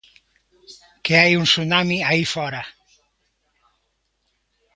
Que 1.05 1.13
hai 1.21 1.31
un 1.41 1.45
tsunami 1.49 1.97
aí 2.09 2.23
fóra. 2.33 2.61